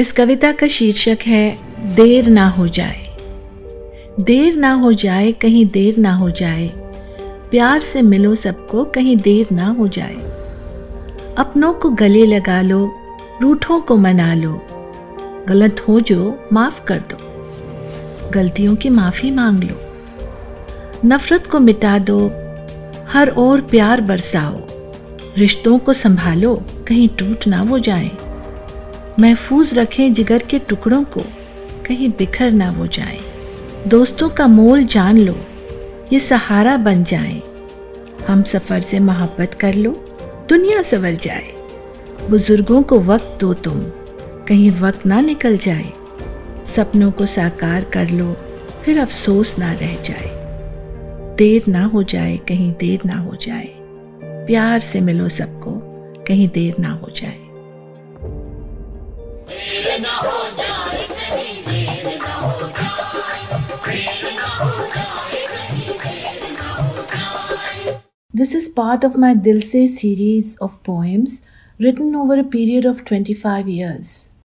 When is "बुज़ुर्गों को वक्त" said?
42.30-43.38